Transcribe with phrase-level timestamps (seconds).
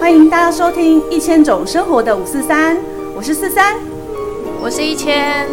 [0.00, 2.74] 欢迎大家收听一千种生活的五四三，
[3.14, 3.76] 我是四三，
[4.58, 5.46] 我是一千。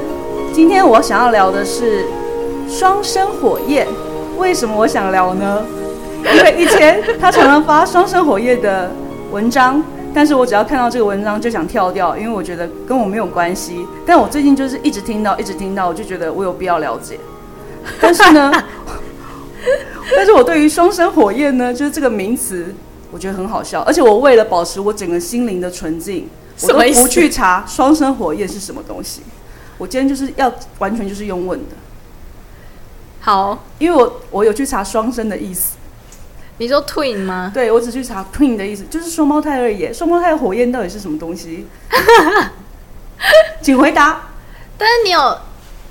[0.54, 2.06] 今天我想要聊的是
[2.66, 3.86] 双生火焰。
[4.38, 5.66] 为什么我想聊呢？
[6.34, 8.90] 因为一千他常常发双生火焰的
[9.32, 9.84] 文章，
[10.14, 13.86] 但是我只要看到这个文章就想跳掉，因为我觉得跟我没有关系。
[14.06, 17.20] 但我最近就是一直听到，一直听到，我就觉得我有必要了解。
[18.00, 18.50] 但是呢，
[20.16, 22.74] 但是我对于双生火焰呢，就是这个名词，
[23.12, 23.82] 我觉得很好笑。
[23.82, 26.30] 而且我为了保持我整个心灵的纯净，
[26.62, 29.22] 我都不去查双生火焰是什么东西。
[29.78, 31.76] 我今天就是要完全就是用问的。
[33.20, 35.76] 好，因为我我有去查双生的意思。
[36.60, 37.52] 你说 twin 吗？
[37.54, 39.94] 对，我只去查 twin 的意思，就是双胞胎而已。
[39.94, 41.68] 双胞胎的火焰到底是什么东西？
[43.62, 44.30] 请回答。
[44.78, 45.38] 但是你有，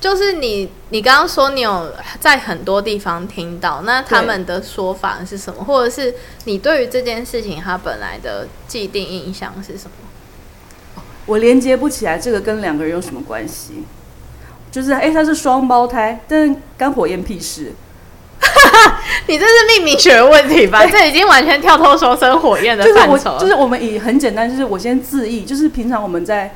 [0.00, 5.64] 就是你你刚刚说你有在很多地方听到，那他们的说法是什么？
[5.64, 6.14] 或者是
[6.44, 11.02] 你对于这件事情它本来的既定印象是什么？
[11.26, 13.84] 我连接不起来，这个跟两个人有什么关系？
[14.70, 17.72] 就是哎，他是双胞胎，但是干火焰屁事？
[19.26, 20.86] 你这是命名学的问题吧？
[20.86, 23.16] 这已经完全跳脱双生火焰的范畴。
[23.16, 26.54] 就是我，就是我们以很简单，就是我先自意，就是平常我们在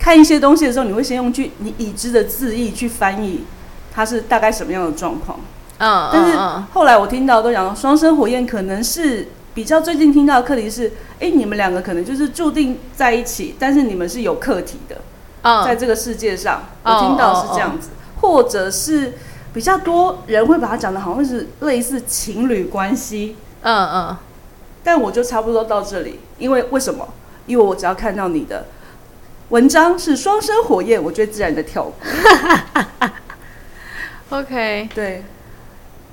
[0.00, 3.44] 看一些东西的时候，你会先用去你已知的字义去翻译，
[3.92, 5.38] 它是大概什么样的状况。
[5.78, 6.36] 嗯，但是
[6.72, 14.96] 后来我听到都讲双生火焰可能是比较最近听到的课题是，哎，你们两个可能就是注定在一起，但是你们是有课题的。
[15.42, 19.12] 嗯，在这个世界上，我听到是这样子，或者是。
[19.52, 24.16] 比较多人会把它讲的好像是类似情侣关系，嗯嗯，
[24.84, 27.08] 但我就差不多到这里，因为为什么？
[27.46, 28.66] 因为我只要看到你的
[29.50, 31.94] 文章是双生火焰，我就自然的跳过。
[34.38, 35.22] OK，对，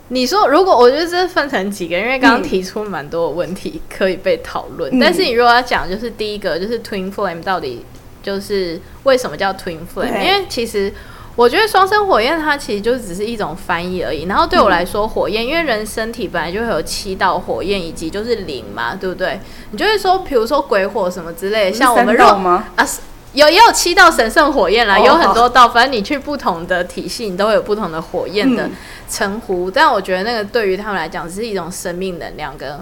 [0.09, 7.85] 你说如果我觉得这分成几个，因为刚刚提出蛮多的问题可以被讨论，嗯、但是你如果要讲，就是第一个就是 Twin Flame 到底
[8.21, 10.21] 就是为什么叫 Twin Flame？
[10.21, 10.93] 因为其实。
[11.37, 14.23] 我觉得双生火焰它其实就只是一种翻译而已。
[14.23, 19.39] 然后对我来说，火焰，因为人身体本来就会有七道火焰，以及就是灵嘛，对不对？
[19.69, 22.87] 你就会说，比如说鬼火什么之类的，像我们肉啊，
[23.37, 28.69] 有也有七道神圣火焰啦，有很多道，反正你去不同的体系，你都会有不同的火焰的
[29.09, 29.69] 称呼。
[29.69, 32.79] 但我觉得那个对于他们来讲，只是一种生命能量跟，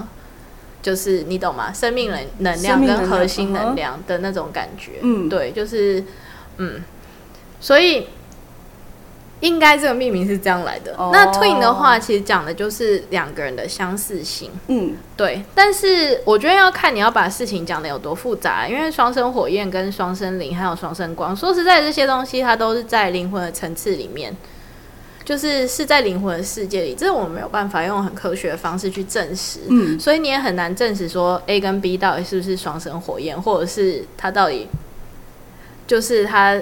[0.82, 1.74] 就是你懂吗？
[1.74, 4.94] 生命能能量跟核心能量的那种感觉。
[5.02, 6.04] 嗯，对，就是
[6.58, 6.82] 嗯，
[7.60, 8.08] 所以。
[9.46, 10.96] 应该这个命名是这样来的。
[10.96, 11.14] Oh.
[11.14, 14.50] 那 twin 的话，其实讲的就是两个人的相似性。
[14.68, 15.44] 嗯，对。
[15.54, 24.36] 但是我觉得要看你要把事情讲的有多复杂，因为双生火焰跟双生灵还有双生光，说实在，这些东西它都是在灵魂的层次里面，
[25.24, 29.60] 就是是在灵魂的世界里，这是我们没有办法用很科学的方式去证实。
[29.70, 34.68] 嗯，所以你也很难证实说 A 跟 B 到底是不是双生火焰，或者是它到底
[35.86, 36.60] 就是它。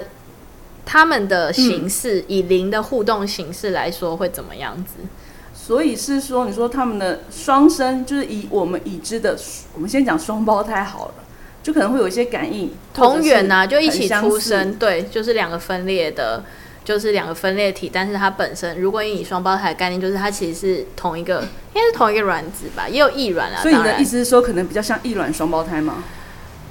[0.84, 4.94] 他们的形式、嗯、以零的互动形式来说会怎么样子？
[5.52, 9.34] 所以是说，你说他们的双生就是以我们已知的，
[9.74, 11.14] 我们先讲双胞胎好了，
[11.62, 16.44] 就可能会有一些感应，同源呐，就一起出生，对，就是两个分裂的，
[16.84, 23.62] 就是两个分裂体，但是它本身，如果以双胞胎的概念，就是它其实是同一个，应该是同一个卵子吧，也有异卵啊。
[23.62, 26.04] 所以你的意思是说，可能比较像异卵双胞胎吗？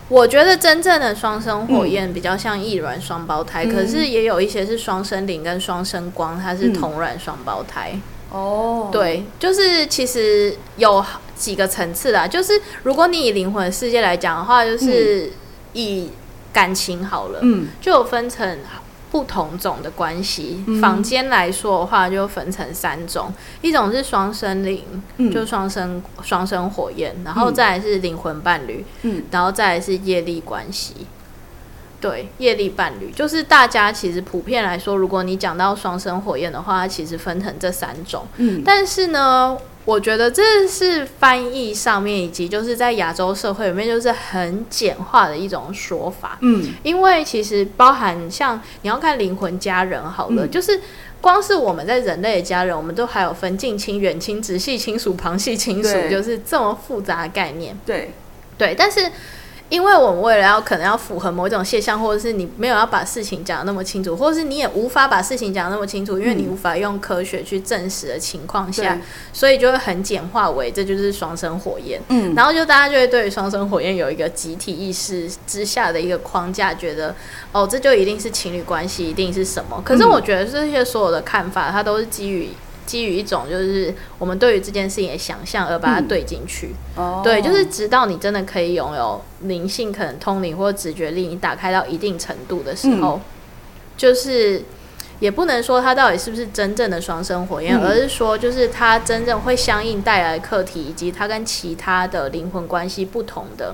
[0.09, 7.97] 我觉得真正的双生火焰比较像异卵双胞胎，嗯，可是也有一些是双生灵跟双生光，它是同卵双胞胎。
[8.31, 11.03] 哦，对，就是其实有
[11.35, 12.27] 几个层次啦。
[12.27, 12.53] 就是
[12.83, 15.31] 如果你以灵魂世界来讲的话，就是
[15.73, 16.09] 以
[16.51, 18.57] 感情好了，嗯，就有分成。
[19.13, 23.31] 不同种的关系，嗯、坊间来说的话，就分成三种，
[23.61, 24.83] 一种是双生灵，
[25.17, 31.05] 嗯、就双生双生火焰，然后再来是灵魂伴侣，嗯，然后再来是业力关系。
[32.01, 39.55] 对，业力伴侣就是大家其实普遍来说，如果你讲到双生火焰的话，它其实分成这三种，嗯，但是呢。
[39.85, 46.37] 我觉得这是翻译上面，以及就是在亚洲社会里面，就是很简化的一种说法。
[46.41, 50.79] 嗯，因为其实包含像你要看灵魂家人好了，嗯、就是
[51.19, 57.77] 光是我们在人类的家人，我们都还有分近亲、远亲、直系亲属、旁系亲属，就是这么复杂的概念。
[57.85, 58.11] 对，
[58.57, 59.11] 对，但是。
[59.69, 68.99] 因为我们为了要可能要符合某一种现象，或者是你没有要把事情讲的那么清楚，或者是你也无法把事情讲得那么清楚，因为你无法用科学去证实的情况下，
[69.31, 71.99] 所以就会很简化为这就是双生火焰。
[72.09, 77.15] 嗯，然后就大家就会对双生火焰有一个集体意识之下的一个框架，觉得
[77.51, 79.81] 哦，这就一定是情侣关系，一定是什么。
[79.83, 82.49] 可是我觉得这些所有的看法，它都是基于
[82.85, 86.75] 基于一种就是我们对于这件事情的想象而把它对进去。
[86.95, 93.21] 哦、嗯，对，就是直到你真的可以拥有灵性，可能通灵或者直觉力，你打开到一定程度的时候，嗯、
[93.97, 94.61] 就是。
[95.19, 103.73] 也不能说它到底是不是真正的双生火焰，嗯、而是说就是它真正会相应带来课题，以及它跟其他的灵魂关系不同的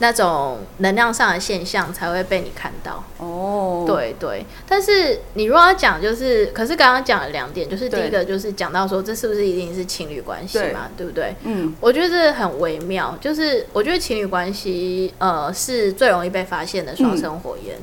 [0.00, 3.04] 那种能量上的现象才会被你看到。
[3.18, 4.44] 哦，对对。
[4.68, 10.90] 但是你如果要讲，就是可是刚刚讲了两点，就是第一个就是讲到说这是不是一定是情侣关系嘛？
[10.96, 11.34] 对，不对？
[11.44, 13.16] 嗯，我觉得这很微妙。
[13.20, 17.76] 就是我觉得情侣关系呃是最容易被发现的双生火焰。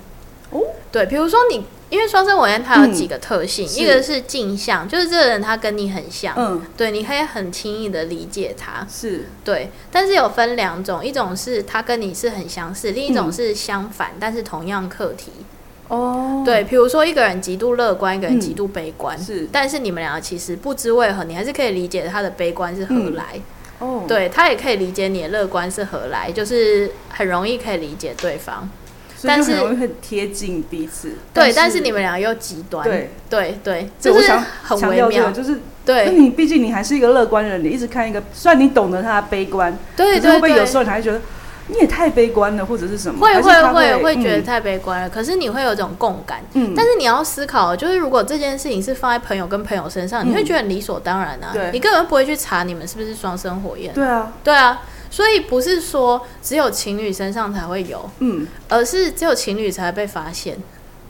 [0.51, 1.63] 哦、嗯，对，比如说你。
[1.89, 9.71] 因为双生火焰它有几个特性，嗯、一个是镜像，就是这个人他跟你很像，嗯，对，你可以很轻易的理解他，是对。
[9.91, 15.31] 但是有分两种，一种是他跟你是很相似，另一种是相反，嗯、但是同样课题。
[15.87, 23.23] 哦，对，比如说一个人极度乐观，一个人极度悲观，是、嗯，但是你们两个其实不知为何，你还是可以理解他的悲观是何来。
[23.79, 28.69] 嗯、哦，对，他也可以理解你的乐观是何来，就是很容易可以理解对方。
[29.23, 33.11] 但是很贴近彼此，对，但是你们俩又极端，对。
[33.29, 34.31] 对对，就是
[34.63, 36.11] 很微妙，就是对。
[36.11, 41.19] 你毕竟你还是一个乐观人，你一直看一个，虽然你懂得他的悲观，对，会不会有时候你还觉得
[41.67, 43.19] 你也太悲观了，或者是什么？
[43.19, 46.73] 会会会会觉得太悲观了，可是你会有这种共感，嗯。
[46.73, 54.81] 但是你要思考，就是如果这件事情是放在朋友跟朋友身上，你会觉得很理所当然啊，你根本不会去查你们是不是双生火焰，对啊，对啊。
[55.09, 60.57] 所以不是说只有情侣身上才会有，嗯，而是只有情侣才会被发现。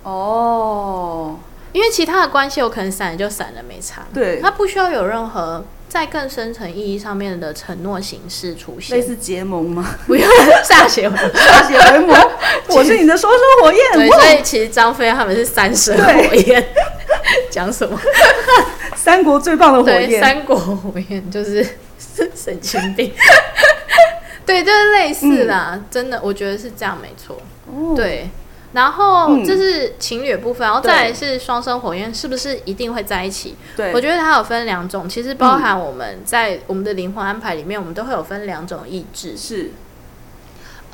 [0.04, 1.38] 哦，
[1.74, 4.06] 因为其他的关系有可能散了就散了，没差。
[4.14, 8.98] 对，他不需要有任何在更深层意义上面的承诺形式出现。
[8.98, 9.96] 类似结盟吗？
[10.08, 10.26] 不用
[10.64, 12.16] 歃血为歃血为盟。
[12.70, 13.82] 我是你的双生火焰。
[13.94, 16.66] 对，所以其实张飞他们是三生火焰。
[17.52, 18.00] 讲什么？
[18.96, 20.22] 三国最棒的火焰。
[20.22, 21.66] 三国火焰就是
[22.34, 23.12] 神经病。
[24.48, 27.40] 对，就是类似啦，嗯、真的，我觉得是这样，没错。
[27.70, 28.30] 哦、对，
[28.74, 33.56] 然后这是情侣部分，嗯、然后再来是双生火焰，是不是一定会在一起？
[33.76, 39.38] 对，我觉得它有分两种，其实包含我们在我们的灵魂安排里面，我们都会有分两种意志。
[39.38, 39.72] 是。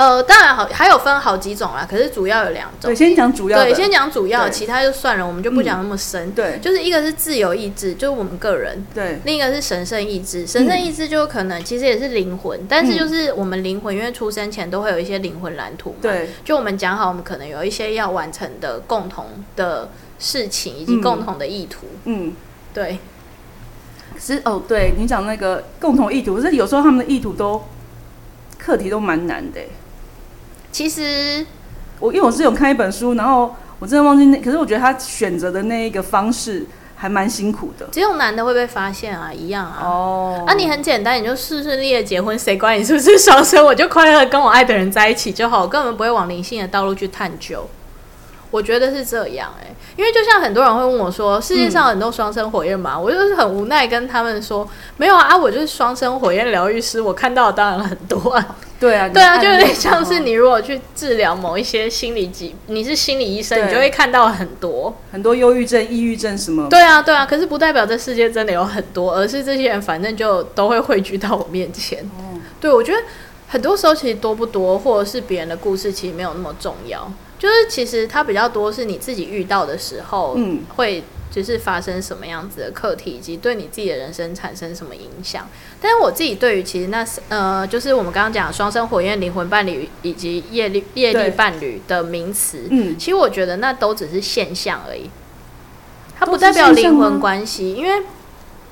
[0.03, 1.87] 呃，当然好，还有分好几种啦。
[1.89, 2.89] 可是主要有两种。
[2.89, 3.63] 对，先讲主要。
[3.63, 6.29] 对，先讲主要，其他就算了，我们就不讲那么深。
[6.31, 8.85] 对，就是一个是自由意志，就是我们个人。
[8.93, 9.21] 对。
[9.23, 15.95] 另一个是神圣意志，神圣意志就可能其实也是灵魂，但是就是我们灵魂因为出生前都会有一些灵魂蓝图嘛。
[16.01, 16.31] 对。
[16.43, 19.25] 就我们讲好，我们可能有一些要完成的共同
[19.55, 19.89] 的
[20.19, 21.87] 事情，以及共同的意图。
[22.03, 22.33] 嗯。
[22.73, 22.99] 对。
[24.19, 27.63] 是哦，对你讲那个共同意图，可是有时候他们的意图都
[28.59, 29.61] 课题都蛮难的。
[30.73, 31.45] 其实
[31.99, 36.65] 我因为我是有看一本书，然后我真的忘记那，可是我觉得他选择的那一个方式
[36.95, 37.85] 还蛮辛苦的。
[37.91, 39.79] 只有男的会被发现啊，一样啊。
[39.83, 43.63] 哦，啊，你很简单，你就顺顺利利结婚，谁管你是不是双生？
[43.63, 47.69] 我就快乐跟我爱的人在一起就好，我根本不会往灵性的道路去探究。
[48.49, 54.67] 我觉得是这样哎、欸，因为就像很多人会问我说，世界上很多双生火焰嘛，嗯、我就是很无奈跟他们说，
[54.97, 58.55] 没有啊，啊我就是双生火焰疗愈师，我看到的当然很多啊。
[58.83, 66.67] 对啊，对啊，就有点像是你如果去治疗某一些心理疾，你是心理医生，你就会看到很多很多忧郁症、抑郁症什么。
[66.69, 71.99] 对啊，对啊，可是不代表这世界真的有很多，而是这些人反正就都会汇聚到我面前。
[72.17, 72.97] 哦、 对，我觉得
[73.47, 77.09] 很多时候其实多不多，或者是别人的故事，其实没有那么重要。
[77.39, 85.47] 就是其实它比较多是你自己遇到的时候，嗯，会就是发生什么样子的课题，以及对你自己的人生产生什么影响。
[85.81, 95.09] 但是我自己对于其实那呃，就是我们刚刚讲双生火焰灵魂伴侣以及业力业力伴侣的名词，嗯，其实我觉得那都只是现象而已，
[96.15, 98.03] 它不代表灵魂关系，因为。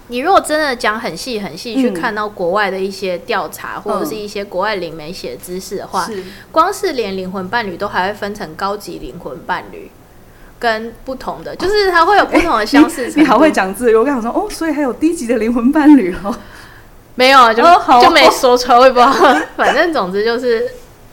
[0.08, 6.22] 你如果真的讲很细很细，去看到国外的一些调查，嗯、或者是一些国外灵媒写的知识的话，是。
[6.51, 9.89] 光是连灵魂伴侣都还会分成高级灵魂伴侣
[10.62, 16.34] 跟不同的，就是它会有不同的相似你，你好会讲字，我刚想说哦，所以还有低级的灵魂伴侣哦，
[17.15, 19.12] 没有啊就、哦、就没说出来，我也不知道，
[19.58, 20.70] 反正总之就是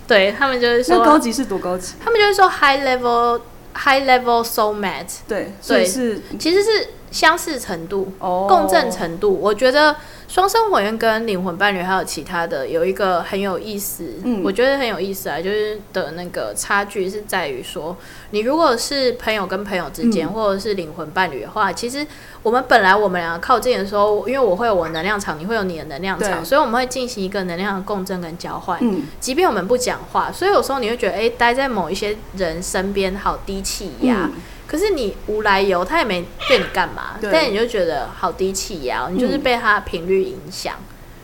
[0.06, 1.94] 对他们就是说，那高级是多高级？
[2.04, 3.40] 他们就是说 high level
[3.74, 6.88] high level soulmate，对，所以是其实是。
[7.10, 8.48] 相似程度、oh.
[8.48, 9.96] 共振程度，我觉得
[10.28, 17.96] 双生火焰跟灵魂伴侣还有其他的有一个很有意思，嗯、我觉得很有意思啊，就是的那个差距是在于说，
[18.30, 22.06] 你如果是朋友跟朋友之间，嗯、或者是灵魂伴侣的话，其实
[22.42, 28.78] 我们本来我们两个靠近的时候，因为我会有我能量场，你会有你的能量场，所以我们会进行一个能量的共振跟交换。
[28.82, 34.26] 嗯，即便我们不讲话，所以有时候你会觉得，哎、欸，待在某一些人身边好低气压。
[34.26, 34.32] 嗯
[34.68, 40.74] 可是你无来由，他也没对你干嘛，但你就觉得好低气压，你就是被他频率影响。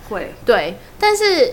[0.09, 0.79] 会、嗯，对。
[0.99, 1.53] 但是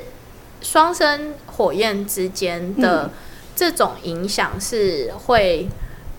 [0.62, 3.12] 双生火焰之间的
[3.58, 5.68] 这种影响是会，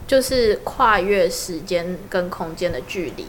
[0.06, 3.26] 就是跨越时间跟空间的距离，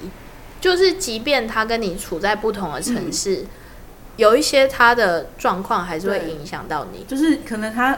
[0.60, 3.48] 就是即便他跟你处在不同的城市，嗯、
[4.18, 7.98] 有一些他的状况还是会影响到你，就是可能他。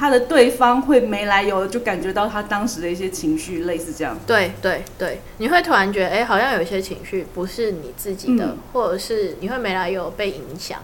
[0.00, 4.18] 他的对方会没来由的就感觉到他当时的一些情绪，类似这样。
[4.26, 10.78] 对对对，你会突然觉得，哎、欸，好像有一些情绪不是你自己的，嗯、或者是你会没来由被影响。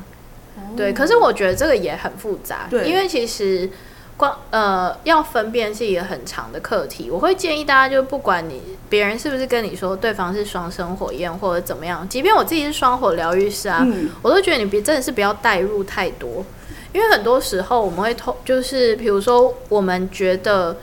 [0.56, 3.70] 哦、对，可是我觉得这个也很复杂，对，因为其实
[4.18, 7.10] 光呃要分辨是一个很长的课题。
[7.10, 16.44] 我会建议大家，就不管你别人是不是跟你说对方是双生火焰或者怎么样，即便我自己是双火疗愈师啊，嗯、我都觉得你别真的是不要带入太多。
[16.96, 20.78] 因为很多时候我们会透，就是比如说，我们觉得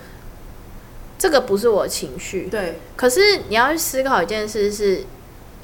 [1.17, 2.79] 这个不是我的情绪，对。
[2.95, 5.05] 可是你要去思考一件事是，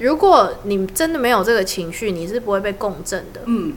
[0.00, 3.42] 如果你真的没有这个情绪，你是不会被共振的。
[3.44, 3.74] 嗯。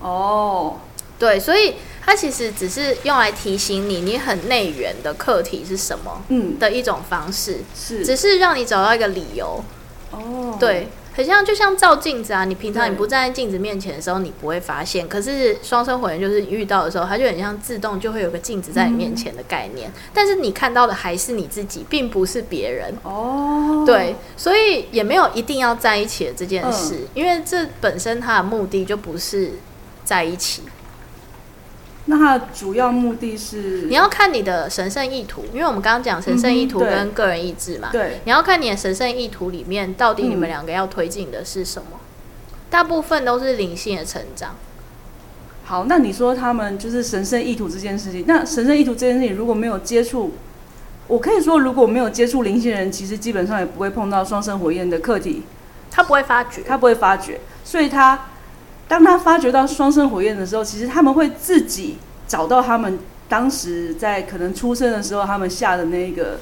[0.00, 0.78] 哦。
[1.20, 9.62] 对，所以它其实只是用来提醒你，你很内源的课题是什么，嗯，的一种方式，是，只是让你找到一个理由。
[10.10, 10.56] 哦。
[10.58, 10.88] 对。
[11.16, 12.44] 很像，就像照镜子啊！
[12.44, 15.08] 你平常你不站在镜子面前的时候，你不会发现。
[15.08, 19.88] 可是双生火焰就是遇到的时候，它就很像自动就会有个镜子在你面前的概念。
[19.88, 22.94] 嗯、但是你看到的还是你自己，并不是别人。
[23.02, 29.52] 哦，对，所以也没有一定要在一起的这件事，嗯、因为这本身它的目的就不是
[30.04, 30.64] 在一起。
[32.08, 37.88] 那它的主要目的是，你要看你的神圣意图，因为我们刚刚讲神圣意图跟个人意志嘛。
[37.90, 41.88] 嗯、对，你要看你的神圣意图里面到底你们两个要推进的是什么。
[41.94, 41.98] 嗯、
[42.70, 44.54] 大部分都是灵性的成长。
[45.64, 50.32] 好，那你说他们就是神圣意图这件事情，那神圣意图这件事情如果没有接触，
[51.08, 55.42] 我可以说如果没有接触灵性的人，其实基本上也不会碰到双生火焰的课题，
[55.90, 58.26] 他不会发觉，他不会发觉，所以他。
[58.88, 66.38] 当他发觉到双生火焰的时候，其实他们会自己找到他们当时在可能出生的时候，他们下的那个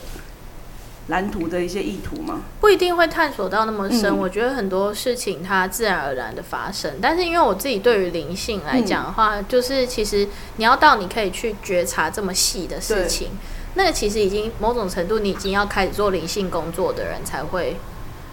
[1.09, 2.41] 蓝图的一些意图吗？
[2.61, 4.07] 不一定会探索到那么深。
[4.07, 13.29] 嗯、我觉得很多事情它自然而然的发生，但是因为我自己对于灵性来讲的话，嗯、就是其实你要到你可以去觉察这么细的事情，
[13.75, 17.77] 那个其实已经某种程度你已经要开始做灵性工作的人才会，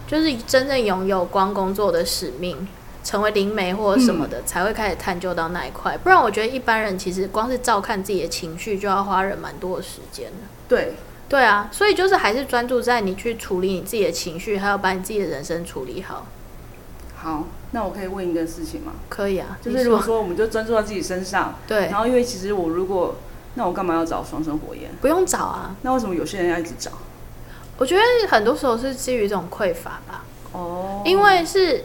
[0.06, 2.68] 就是真正拥有光工作的使命。
[3.04, 5.96] 成为灵媒或者什么的，嗯、才会开始探究到那一块。
[5.98, 10.30] 不然，我觉得一般人其实光是照看自己的情绪，就要花人蛮多的时间。
[10.68, 10.94] 对，
[11.28, 16.26] 对啊，所以就是还是专注在你去处理你自己的情绪，还有把你自己的人生处理好。
[17.16, 18.92] 好，那我可以问一个事情吗？
[19.08, 21.86] 可以啊，就是如果说我们就专注在自己身上，对。
[21.86, 23.16] 然后，因为其实我如果，
[23.54, 24.90] 那我干嘛要找双生火焰？
[25.00, 25.74] 不用找啊。
[25.82, 26.90] 那为什么有些人要一直找？
[27.78, 30.24] 我觉得很多时候是基于一种匮乏吧。
[30.52, 31.02] 哦。
[31.04, 31.84] 因为是。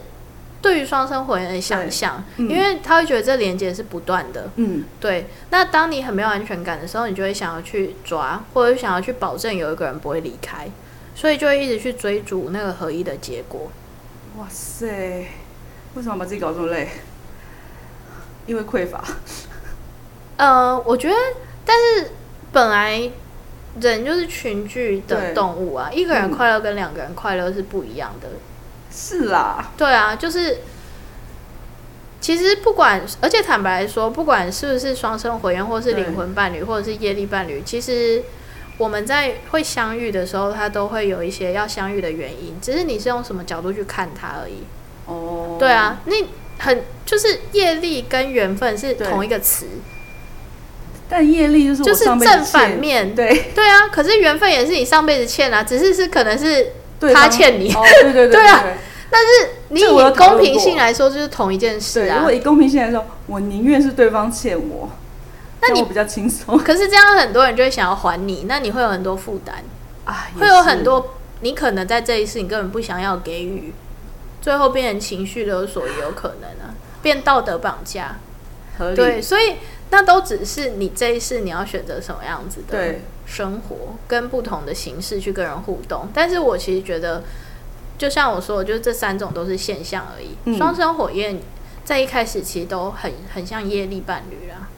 [0.60, 4.50] 对于双生火焰的想象，嗯、因为他会觉得这连接是不断的。
[4.56, 5.28] 嗯，对。
[5.50, 10.68] 那当你很没有安全感的时候，你就会想要去抓，或者想要去保证有一个人不会离开，
[11.14, 13.70] 所以就会一直去追逐那个合一的结果。
[14.36, 15.26] 哇塞！
[15.94, 16.88] 为什么把自己搞这么累？
[18.46, 19.04] 因为匮乏。
[20.36, 21.14] 呃，我觉得，
[21.64, 22.10] 但是
[22.52, 23.10] 本来
[23.80, 28.28] 人就是群居的动物啊，一个人快乐跟两个人快乐是不一样的。
[29.00, 30.58] 是啦，对啊，就是
[32.20, 38.24] 其实不管，而且坦白来说，不管是不是双生火焰，或是灵魂伴侣，或者是业力伴侣，其实
[38.76, 44.64] 我们在会相遇的时候，它都会有一些要相遇的原因，只是你是用什么角度去看它而已。
[45.06, 46.16] 哦，对啊，那
[46.58, 49.66] 很就是业力跟缘分是同一个词，
[51.08, 53.52] 但业力就是就是正反面，对。
[53.54, 56.72] 对啊，可是缘分也是你上辈子欠啊，只是是可能是
[57.14, 58.48] 他欠你，哦、对对对，对，对，对。
[58.50, 58.64] 啊。
[59.10, 59.86] 但是你以
[60.16, 62.18] 公平性来说，就是同一件事啊。
[62.18, 64.90] 如果以公平性来说，我宁愿是对方欠我，
[65.62, 66.56] 那你比较轻松。
[66.62, 69.64] 可是这样很多人就会想要还你，那你会有很多负担
[70.04, 73.72] 啊，会有很多你可能在这一次你根本不想要给予，
[74.42, 78.18] 最后变成情绪勒索也有可能啊，变道德绑架。
[78.94, 79.56] 对，所以
[79.90, 86.08] 那都只是你这一世你要选择什么样子的生活，跟不同的形式去跟人互动。
[86.12, 87.22] 但是我其实觉得。
[87.98, 90.56] 就像我说的，就是这三种都是现象而已。
[90.56, 91.40] 双、嗯、生火焰
[91.84, 94.68] 在一开始其实都很很像业力伴侣啦。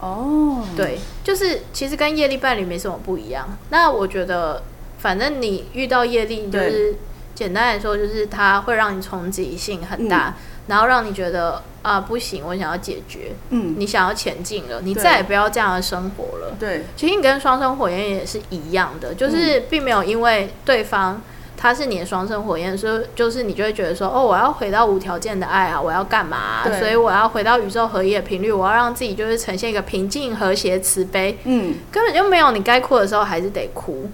[0.00, 3.58] 哦，对，就是其实跟业力伴侣没什么不一样。
[3.68, 4.62] 那我觉得，
[4.98, 6.96] 反正你遇到业力，就是
[7.34, 10.34] 简单来说，就是它会让你冲击性很大，嗯、
[10.68, 16.56] 然后让你觉得啊不行，我想要解决，嗯，你想要前进了，你再也不要这样的生活了。
[16.58, 21.20] 对，其实你跟双生火焰也是一样的，就是并没有因为对方。
[21.62, 26.78] 他是你的双生火焰，所以就是你就会觉得说，哦，我要回到无条件的爱啊，我要干嘛啊？
[26.78, 31.38] 所以我要回到宇宙合一的频率，我要让自己就是呈现一个平静、和谐、慈悲。
[31.44, 34.08] 嗯，根本就没有你该哭的时候还是得哭，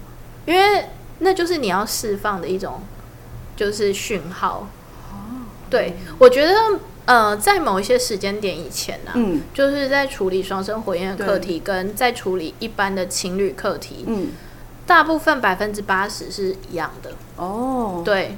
[0.45, 0.83] 因为
[1.19, 2.81] 那就是你要释放的一种
[3.55, 4.67] 就是讯号。
[5.13, 6.53] 哦，对，我觉得
[7.05, 14.27] 呃，在某一些时间点以前呢，啊，嗯，就是在处理双生火焰的课题，跟在处理一般的情侣课题，嗯。
[14.87, 17.11] 大部分百分之八十是一样的。
[17.35, 18.35] 哦，对，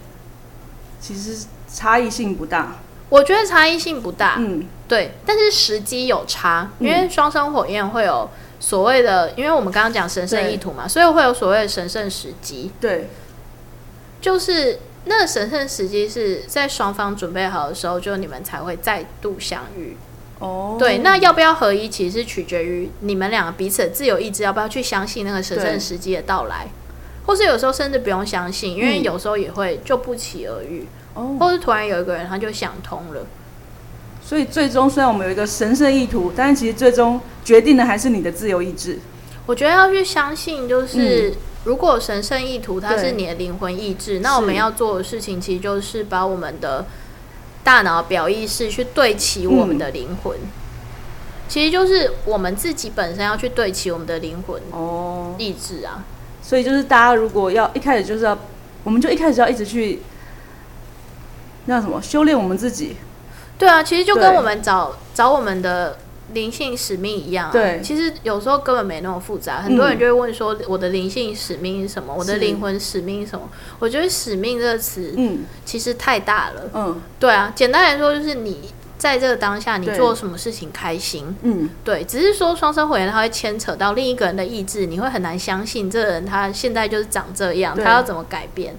[1.00, 2.76] 其实差异性不大，
[3.08, 8.30] 我觉得差异性不大，嗯，对，但是时机有差，因为双生火焰会有
[8.60, 13.08] 所谓的，因为我们刚刚讲神圣意图嘛，所以会有所谓的神圣时机，对，
[14.20, 19.96] 就是那个神圣时机是在双方准备好的时候，就你们才会再度相遇。
[20.40, 20.80] 哦，oh.
[20.80, 26.68] 对，那要不要合一，其实是取决于你们两个彼此的自由意志，要不要去相信那个神圣时机的到来，
[27.26, 31.40] 或是有时候甚至不用相信，因为有时候也会就不期而遇，哦，oh.
[31.40, 33.28] 或是突然有一个人他就想通了。
[34.24, 38.98] 所以最终虽然我们有一个神圣意图，但是其实最终决定的还是你的自由意志。
[39.46, 46.86] 我觉得要去相信，就是、嗯、如果神圣意图它是你的灵魂意志，那我们要做的事情其实就是把我们的。
[47.64, 50.50] 大脑表意识去对齐我们的灵魂，嗯、
[51.48, 56.04] 其实就是我们自己本身要去对齐我们的灵魂哦意志啊。
[56.42, 58.38] 所以就是大家如果要一开始就是要，
[58.84, 60.02] 我们就一开始要一直去
[61.66, 62.98] 那什么修炼我们自己。
[63.58, 65.98] 对啊，其实就跟我们找找我们的。
[66.34, 69.62] 灵性使命一样啊，对，其实有时候根本没那么复杂。
[69.62, 72.14] 很多人就会问说：“我的灵性使命是什么？
[72.14, 76.70] 我的灵魂使命是什么？”我觉得“使命”这个词，嗯，其实太大了。
[76.74, 82.04] 嗯，对啊，简单来说就是你在这个当下，你做什么事情开心，嗯，对。
[82.04, 88.76] 只是说双生火焰，它会牵扯到另一个人的意志，你会很难相信这个人他现在就是长这样，他要怎么改变？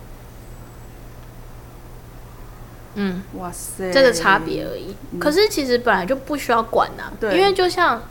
[2.94, 4.96] 嗯，哇塞，这个差别而已。
[5.12, 8.02] 嗯、可是其实本来就不需要管呐、因为就像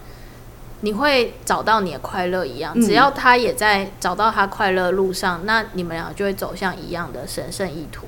[0.82, 8.08] 你会找到你的快乐一样，嗯、只要他也在找到他快乐的路上，那你们俩就会走向一样的神圣意图。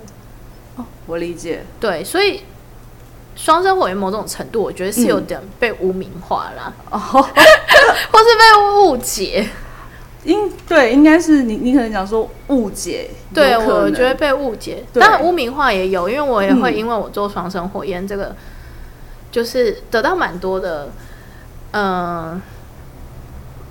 [0.78, 1.66] 哦，我理解。
[1.80, 2.42] 对，所以
[3.36, 9.50] 双生火焰某种程度，我觉得是有点被污名化了，哦， 或是被误解。
[10.24, 18.36] 应对应该是你，你可能讲说误解，对，我觉得被误解，对当然污名化也有，因为我也会因为我做双生火焰这个，嗯、
[19.32, 20.90] 就是得到蛮多的，
[21.72, 22.42] 嗯、呃，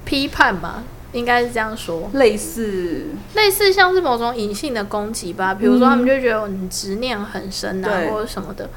[0.04, 0.82] 批判吧，
[1.12, 8.68] 应该是这样说，类似类似像是某种隐性的攻击吧，比如说他们就觉得你执念很深啊，嗯、或者什么的，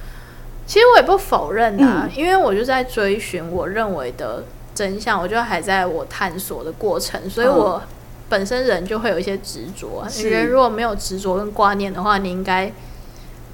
[0.67, 4.43] 其实我也不否认啊，嗯、因为我就在追寻我认为的。
[4.75, 7.81] 真相，我觉得还在我探索的过程，所以我
[8.29, 10.05] 本身人就会有一些执着。
[10.15, 12.71] 你觉得如果没有执着跟挂念的话，你应该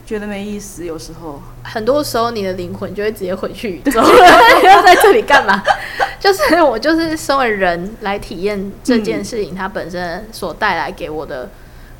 [0.06, 0.86] 觉得没意思。
[0.86, 4.02] 有时候，很多时候你的灵魂就会直接回去宇宙，
[4.62, 5.62] 你要在这里干嘛？
[6.20, 11.50] 就是我就是身为人来体验这件事情，它本身所带来给我的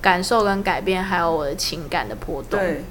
[0.02, 2.60] 感受跟改变，还有我的情感的波动。
[2.60, 2.84] 对，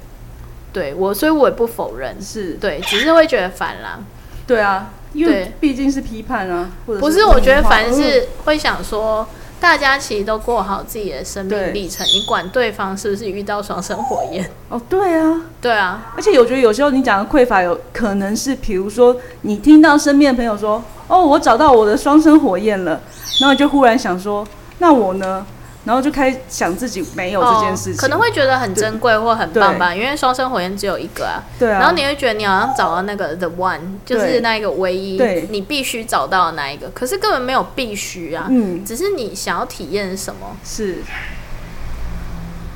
[0.72, 4.00] 对我，所以我也不否认，是对，只是会觉得烦啦。
[4.48, 4.90] 对啊。
[5.14, 7.24] 因为毕竟是批判啊，或者不是？
[7.24, 9.26] 我觉得凡是会想说，
[9.58, 14.48] 大家其实都过好自己的生命历程，你管对方是不是遇到双生火焰？
[14.68, 16.12] 哦，对啊，对啊。
[16.14, 23.00] 而且我觉得有时候你讲的匮乏，有可能是，比如说你听到身边的朋友说：“哦，我找到我的双生火焰了。”
[23.40, 24.46] 然后你就忽然想说
[24.78, 25.44] ：“那我呢？”
[25.88, 31.40] 然后就开始想自己没有这件事情，可能会觉得很珍贵或很棒吧，因为双生火焰只有一个啊。
[31.58, 31.78] 对啊。
[31.78, 36.90] 然后你会觉得你好像找到那个 the one，就是那一个唯一，你必须找到的那一个。
[36.90, 40.54] 可是根本没有必须啊，嗯，只是你想要体验什么。
[40.62, 40.96] 是。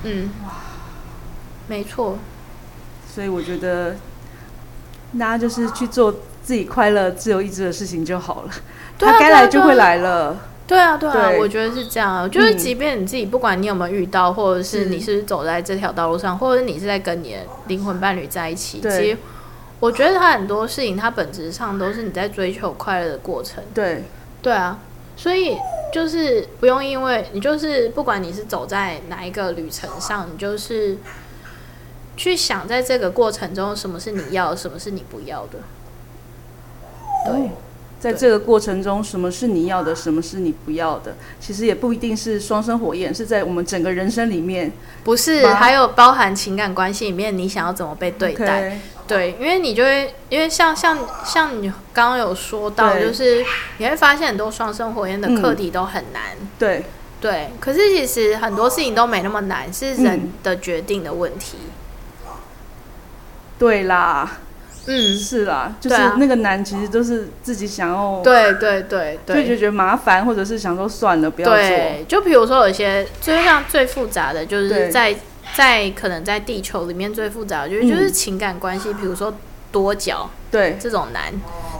[0.04, 0.52] 嗯，哇，
[1.68, 2.16] 没错。
[3.14, 3.94] 所以我觉得，
[5.18, 6.10] 大家就是去做
[6.42, 8.50] 自己快乐、自由意志的事情就好了。
[8.96, 10.34] 对他该来就会来了。
[10.66, 12.26] 对啊，对啊，对我觉得是这样啊。
[12.28, 19.18] 就是即便你自己，不管你有没有遇到，嗯、或者是你是走在这条道路上，或者你是在跟你的灵魂伴侣在一起，其实
[19.80, 23.62] 我觉得他很多事情，它本质上都是你在追求快乐的过程。
[23.74, 24.04] 对，
[24.40, 24.78] 对啊，
[25.16, 25.58] 所以
[25.92, 30.96] 就是不用因为你就是不管你是走在哪一个旅程上，你就是
[32.16, 35.58] 去想在这个过程中，什么是你要，什么是你不要的。
[37.26, 37.50] 对。
[38.02, 41.14] 在这个过程中，什么是你要的，什么是你不要的？
[41.38, 44.72] 其实也不一定是双生火焰，是在我们整个人生里面，
[45.04, 48.76] 不是还有包含情感关系里面，你想要怎么被对待？Okay.
[49.06, 53.44] 对，因为你就会，因为像像像你刚刚有说到，就是
[53.78, 56.22] 你会发现很多双生火焰的课题都很难。
[56.40, 56.84] 嗯、对
[57.20, 61.56] 对，可是其实很多事情都没那么难，是人的决定的问题。
[62.26, 62.32] 嗯、
[63.60, 64.38] 对啦。
[64.86, 71.56] 嗯，是啦，就是那个难，其实都是自己想要，对对对对，就觉得麻烦，或者是想说算了，不要做。
[71.56, 75.14] 对，就比如说有一些，就像最复杂的就是在
[75.54, 79.32] 在可能在地球里面最复杂的就是就是情感关系，比如说
[79.70, 80.76] 多角，对。
[80.80, 81.32] 这种难。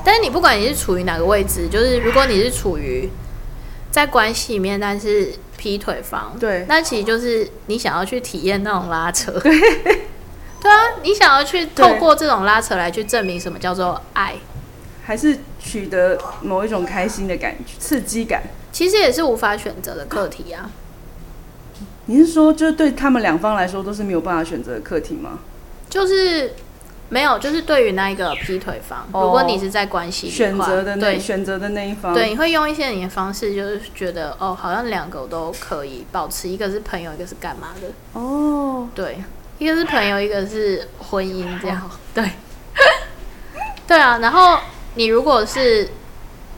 [0.04, 3.08] 但是你不管你是处于哪个位置，就是如果你是处于
[3.90, 9.32] 在关系里面，但是劈腿方，对，那其实就是你想要去体验那种拉扯。
[10.62, 14.36] 对对啊，你想要去透过这种拉扯来去证明什么叫做爱，
[15.04, 18.44] 还是取得某一种开心的感觉、刺激感？
[18.70, 20.70] 其实也是无法选择的课题啊。
[22.06, 25.40] 你是说，就是对他们两方来说都是没有办法选择的课题吗？
[25.90, 26.54] 就是
[27.10, 38.18] 没有，就是对于那一个劈腿方，哦、如果你是在关系选择的那对选择的那一方，对，你会用一些你的方式，就是觉得哦，好像两个都可以保持，一个是朋友，一个是干嘛的？
[38.18, 39.22] 哦，对。
[39.62, 42.28] 一个是朋友，一个是婚姻，这样对，
[43.86, 44.18] 对啊。
[44.18, 44.58] 然后
[44.96, 45.88] 你如果是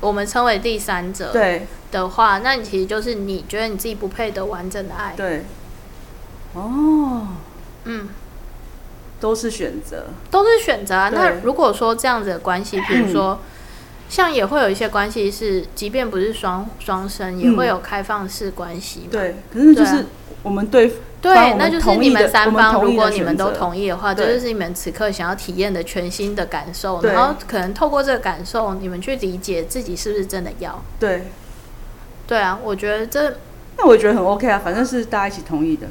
[0.01, 5.45] 我们称为第三者对的话，那你其实就是你觉得你自己不配得完整的爱，对。
[6.55, 7.29] 哦，
[7.85, 8.09] 嗯，
[9.21, 11.11] 都是选择，都是选择啊。
[11.13, 13.39] 那如果说这样子的关系，比如说
[14.09, 19.09] 像也会有一些关系是，即便不是双双生，也会有开放式关系嘛。
[19.11, 20.07] 对，可是就是
[20.43, 20.91] 我们对。
[21.25, 27.01] 对，那就是你们三方，如果你们都同意的话，这就是你们此刻想要体验的全新的感受。
[27.01, 30.85] 然后可能透过这个感受，你们去理解自己是不是真的要。
[31.01, 31.23] 对，
[32.27, 33.39] 对啊，我觉得这，
[33.79, 35.87] 那我觉得很 OK 啊，反正是大家一起同意的。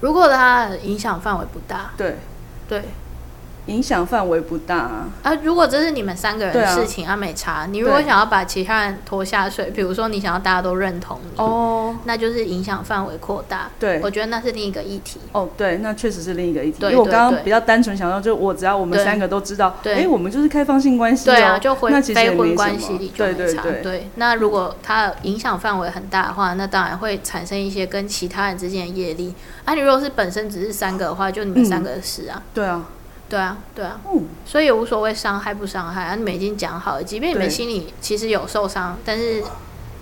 [0.00, 2.16] 如果它影响范围不大，对，
[2.66, 2.82] 对。
[3.66, 5.08] 影响范围不大啊！
[5.22, 7.64] 啊，如果这是你们三个人的事情，啊，没差。
[7.70, 13.70] 你如果想要把其他人拖下水，比如说你想要大家都认同你，哦，那就是影响范围扩大。
[13.78, 15.20] 对，我觉得那是另一个议题。
[15.30, 16.78] 哦，对，那确实是另一个议题。
[16.82, 23.62] 因为我刚刚比较单纯想到，就我只要我们三个都知道，哎，我们就是开放性关系，对啊，就婚非婚关系里就没差。
[23.80, 29.32] 对，那如果它影响范围很大的话，那当然会产生一些跟其他人之间的业力。
[29.64, 32.42] 啊，你如果是本身只是三个的话，就你们三个的事啊。
[32.52, 32.84] 对啊。
[33.32, 39.42] 对啊，对啊，嗯，所以也无所谓伤害不伤害啊，你们已经讲好了，即便你们心里其实有受伤，但是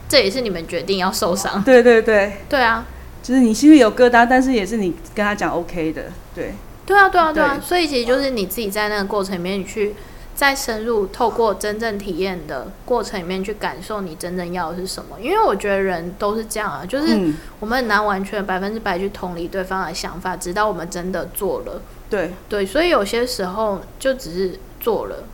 [0.09, 1.63] 这也是你们决定要受伤。
[1.63, 2.85] 对对对，对啊，
[3.23, 6.55] 就是你心里有疙瘩，但是也是你跟他讲 OK 的，对。
[6.85, 9.95] 对啊，对啊，对啊，所以其实就是你自己在那个过程里面，你去
[10.35, 15.17] 再深入透过真正体验的过程里面去感受你真正要的是什么。
[15.21, 17.17] 因为我觉得人都是这样啊，就是
[17.61, 21.81] 我们很难完全百分之百去同理对方的想法，直到我们真的做了。
[22.11, 25.25] 对对，所以有些时候就只是做了，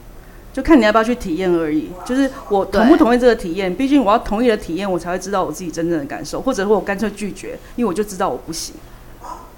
[0.53, 1.91] 就看你要不要去体验而已。
[2.05, 8.75] 就是我同不同意这个体验，毕竟我要同意的体验，我才会知道我自己真正的感受，或者说我干脆拒绝，因为我就知道我不行。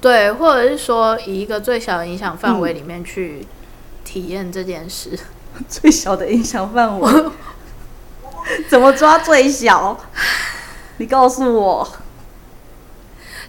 [0.01, 3.45] 对，或者是说以一个最小的影响范围里面去
[4.05, 5.11] 体验这件事。
[5.57, 7.25] 嗯、 最小的影响范围，
[8.71, 9.99] 怎么抓最小？
[10.99, 11.89] 你告诉我。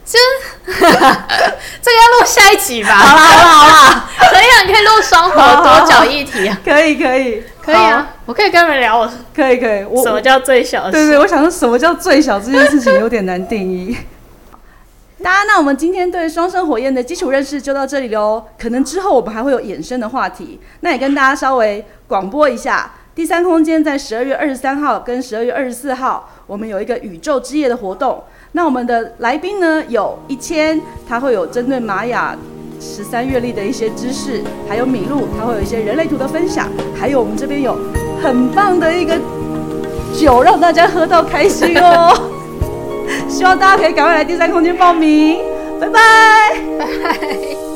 [0.10, 0.18] 就
[0.74, 2.90] 这个要录下一集吧。
[2.90, 6.58] 好啦好啦好啦，可以啊，你可以录双火多角一体啊。
[6.66, 8.98] 可以可以可以啊，我可以跟你们聊。
[8.98, 10.90] 我可以可以，我什么叫最小？
[10.90, 13.96] 对对，我想说什么叫最小这件事情有点难定义。
[15.24, 18.44] 大家，那我们今天对双生火焰的基础认识就到这里喽。
[18.58, 22.94] 可能之后我们还会有衍生的话题，那也跟大家稍微广播一下。
[23.14, 28.24] 第三空间在十二月二十三号跟十二月二十四号，我们有一个宇宙之夜的活动。
[28.52, 32.36] 那我们的来宾呢，有一千，他会有针对玛雅
[32.80, 36.68] 十三月历的一些知识，还有米露，他会有一些人类图的分享，
[37.00, 37.78] 还有我们这边有
[38.22, 39.16] 很棒的一个
[40.18, 42.12] 酒，让大家喝到开心哦。
[43.30, 45.40] 希望大家可以赶快来第三空间报名，
[45.80, 46.00] 拜拜，
[46.78, 47.69] 拜拜。